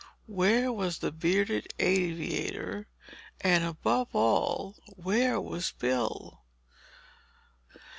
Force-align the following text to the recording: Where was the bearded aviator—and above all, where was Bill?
Where 0.25 0.73
was 0.73 0.97
the 0.97 1.11
bearded 1.11 1.75
aviator—and 1.77 3.63
above 3.63 4.15
all, 4.15 4.73
where 4.95 5.39
was 5.39 5.73
Bill? 5.73 6.41